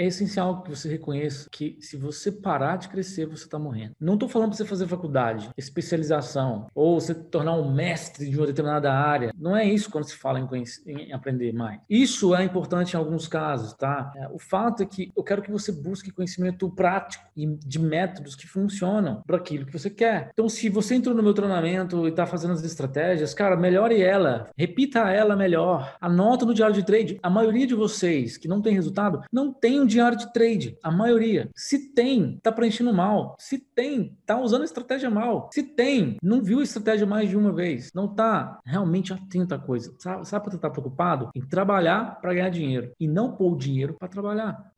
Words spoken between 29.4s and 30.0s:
tem um